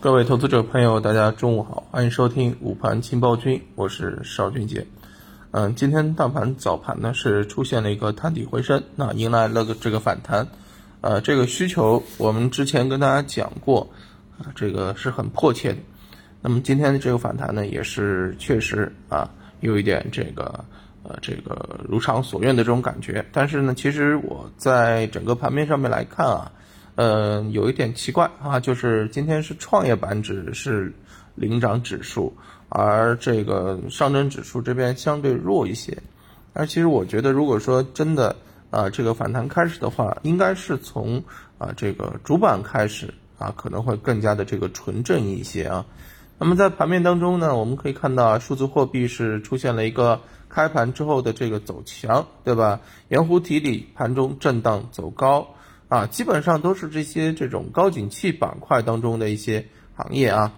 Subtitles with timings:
[0.00, 4.86] 各位投资者朋友，大家中午好，欢迎收听午盘情报君，我是邵俊杰。
[5.50, 10.46] 嗯，今天大盘早盘呢是出现了一个探底回升，那迎来了个这个反弹。
[11.00, 13.90] 呃，这个需求我们之前跟大家讲过，
[14.38, 15.78] 啊，这个是很迫切的。
[16.40, 19.28] 那么今天的这个反弹呢，也是确实啊，
[19.58, 20.64] 有一点这个
[21.02, 23.26] 呃这个如偿所愿的这种感觉。
[23.32, 26.52] 但是呢，其实我在整个盘面上面来看啊。
[27.00, 30.92] 嗯，有一点奇怪啊，就是今天是创业板指是
[31.36, 32.36] 领涨指数，
[32.68, 35.96] 而这个上证指数这边相对弱一些。
[36.54, 38.34] 而其实我觉得，如果说真的
[38.70, 41.22] 啊，这个反弹开始的话，应该是从
[41.58, 45.86] 啊这个主板开始啊，可能会更加的这个纯正一些啊。
[46.36, 52.80] 那么在盘面当中呢，我们可以看到数字货币是出现了一个开盘之后的这个走强，对吧？
[53.08, 55.46] 盐湖提锂盘中震荡走高。
[55.88, 60.52] 啊，基本上都是这些这种高景气板块当中的一些行业啊，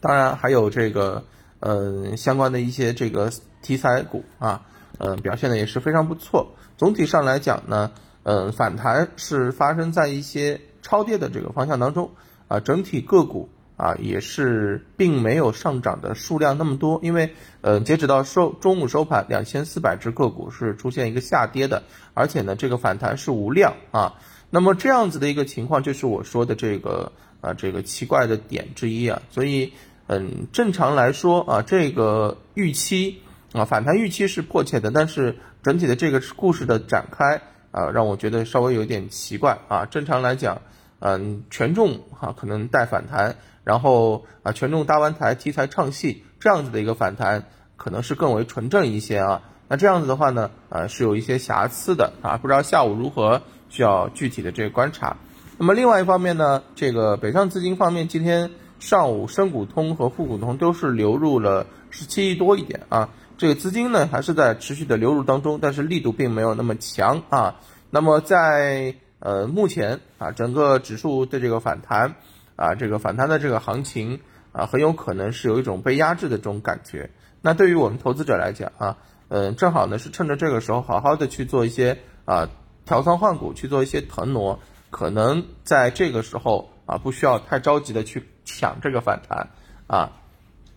[0.00, 1.24] 当然还有这个
[1.60, 4.62] 嗯相关的一些这个题材股啊，
[4.98, 6.54] 嗯表现的也是非常不错。
[6.76, 7.90] 总体上来讲呢，
[8.22, 12.12] 嗯反弹是发生在一些超跌的这个方向当中
[12.46, 24.16] 啊，整体个股啊也是并没有上涨的数量那么多，因为呃截止到收中午收盘，两千四百只个股是出现一个下跌的，而且呢这个反弹是无量啊。
[24.50, 29.20] 那么这样子的一个情况，就是我说的这个啊，这个奇怪的点之一啊。
[29.30, 29.74] 所以，
[30.06, 33.20] 嗯，正常来说啊，这个预期
[33.52, 39.84] 啊，反弹预期是迫切的，但是整体的这个故事的展开啊，让我觉得稍微有点奇怪啊。
[39.84, 40.62] 正常来讲，
[41.00, 47.44] 嗯，权重哈可能带反弹，然后啊，权重搭完台，题材唱戏，这样子的一个反弹
[47.76, 49.42] 可能是更为纯正一些啊。
[49.68, 52.36] 那这样子的话呢，呃，是有一些瑕疵的啊。
[52.38, 53.42] 不知道下午如何？
[53.70, 55.18] 需要具体的这个观察。
[55.58, 63.10] 那么另外一方面呢，这个北上资金方面，今天上午深股通和沪股通都是流入了十七亿多一点啊。
[63.36, 67.56] 这个资金呢还是在持续的流入当中，但是力度并没有那么强啊。
[67.90, 72.14] 那么在呃目前啊，整个指数的这个反弹
[72.56, 74.20] 啊，这个反弹的这个行情
[74.52, 77.10] 啊，很有可能是有一种被压制的这种感觉。
[77.40, 78.96] 那对于我们投资者来讲啊，
[79.28, 82.48] 嗯，正好呢是趁着这个时候，好好的去做一些啊。
[82.84, 89.50] 调仓换股去做一些腾挪，可能在这个时候啊，不需要太着急的去抢这个反弹
[89.86, 90.12] 啊，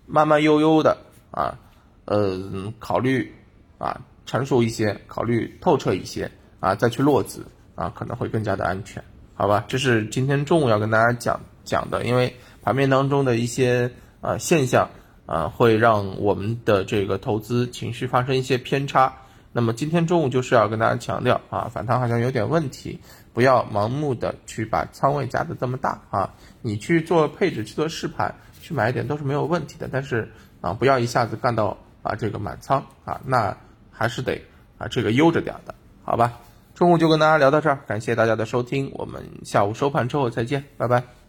[0.07, 0.97] 慢慢悠悠的
[1.31, 1.57] 啊，
[2.03, 3.33] 呃，考虑
[3.77, 6.29] 啊成熟一些，考虑透彻一些
[6.59, 7.45] 啊，再去落子
[7.81, 9.03] 啊，可能会更加的安全，
[9.33, 9.65] 好吧？
[9.67, 14.87] 这是今天中午要跟大家讲讲的，因为盘面当中的一些啊现象
[15.25, 19.11] 啊，会让我们的这个投资情绪发生一些偏差。
[19.51, 22.99] 那么今天中午就是要跟大家强调啊，反弹好像有点问题，
[23.33, 26.29] 不要盲目的去把仓位加的这么大啊，
[26.61, 30.31] 你去做配置去做试盘去买一点都是没有问题的，但是
[30.61, 33.57] 啊不要一下子干到啊这个满仓啊，那
[33.89, 34.39] 还是得
[34.77, 36.37] 啊这个悠着点的，好吧？
[36.73, 41.20] 中午就跟大家聊到这儿，感谢大家的收听，我们下午收盘之后再见，拜拜。